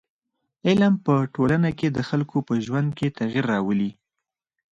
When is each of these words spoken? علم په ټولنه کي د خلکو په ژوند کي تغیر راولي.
علم 0.67 0.93
په 1.05 1.13
ټولنه 1.33 1.69
کي 1.79 1.87
د 1.91 1.99
خلکو 2.09 2.37
په 2.47 2.53
ژوند 2.65 2.89
کي 2.97 3.07
تغیر 3.19 3.45
راولي. 3.53 3.91